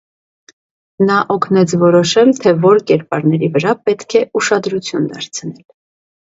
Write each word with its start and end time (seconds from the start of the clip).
Նա 1.09 1.17
օգնեց 1.35 1.75
որոշել, 1.83 2.33
թե 2.45 2.55
որ 2.65 2.81
կերպարների 2.93 3.53
վրա 3.61 3.77
պետք 3.85 4.19
է 4.23 4.25
ուշադրություն 4.43 5.09
դարձնել։ 5.15 5.65